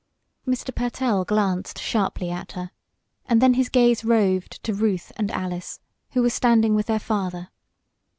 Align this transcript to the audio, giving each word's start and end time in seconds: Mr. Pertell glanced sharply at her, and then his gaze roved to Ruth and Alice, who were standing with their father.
Mr. 0.47 0.73
Pertell 0.73 1.23
glanced 1.23 1.77
sharply 1.77 2.31
at 2.31 2.53
her, 2.53 2.71
and 3.27 3.39
then 3.39 3.53
his 3.53 3.69
gaze 3.69 4.03
roved 4.03 4.53
to 4.63 4.73
Ruth 4.73 5.11
and 5.15 5.29
Alice, 5.29 5.79
who 6.13 6.23
were 6.23 6.31
standing 6.31 6.73
with 6.73 6.87
their 6.87 6.97
father. 6.97 7.49